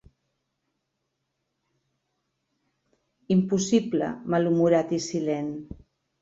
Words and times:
Impossible, 3.35 4.09
malhumorat 4.33 4.97
i 4.99 5.01
silent. 5.11 5.55